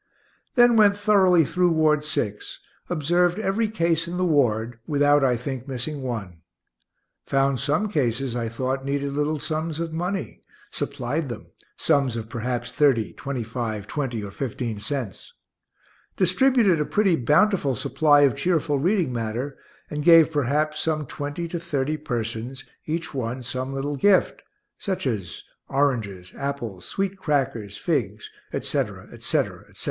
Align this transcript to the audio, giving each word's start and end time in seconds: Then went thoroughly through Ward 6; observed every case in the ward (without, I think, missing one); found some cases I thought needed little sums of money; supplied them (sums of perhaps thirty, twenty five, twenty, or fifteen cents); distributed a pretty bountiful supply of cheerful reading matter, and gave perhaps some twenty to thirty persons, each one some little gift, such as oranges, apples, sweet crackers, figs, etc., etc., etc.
Then 0.55 0.77
went 0.77 0.97
thoroughly 0.97 1.45
through 1.45 1.73
Ward 1.73 2.03
6; 2.03 2.59
observed 2.89 3.37
every 3.37 3.67
case 3.67 4.07
in 4.07 4.17
the 4.17 4.25
ward 4.25 4.79
(without, 4.87 5.23
I 5.23 5.37
think, 5.37 5.67
missing 5.67 6.01
one); 6.01 6.41
found 7.27 7.59
some 7.59 7.87
cases 7.87 8.35
I 8.35 8.49
thought 8.49 8.83
needed 8.83 9.13
little 9.13 9.37
sums 9.37 9.79
of 9.79 9.93
money; 9.93 10.41
supplied 10.71 11.29
them 11.29 11.51
(sums 11.77 12.17
of 12.17 12.29
perhaps 12.29 12.71
thirty, 12.71 13.13
twenty 13.13 13.43
five, 13.43 13.85
twenty, 13.85 14.23
or 14.23 14.31
fifteen 14.31 14.79
cents); 14.79 15.33
distributed 16.17 16.79
a 16.79 16.85
pretty 16.85 17.15
bountiful 17.15 17.75
supply 17.75 18.21
of 18.21 18.35
cheerful 18.35 18.79
reading 18.79 19.13
matter, 19.13 19.55
and 19.91 20.03
gave 20.03 20.31
perhaps 20.31 20.79
some 20.79 21.05
twenty 21.05 21.47
to 21.47 21.59
thirty 21.59 21.95
persons, 21.95 22.65
each 22.87 23.13
one 23.13 23.43
some 23.43 23.71
little 23.71 23.97
gift, 23.97 24.41
such 24.79 25.05
as 25.05 25.43
oranges, 25.69 26.33
apples, 26.35 26.85
sweet 26.87 27.17
crackers, 27.19 27.77
figs, 27.77 28.31
etc., 28.51 29.07
etc., 29.13 29.59
etc. 29.69 29.73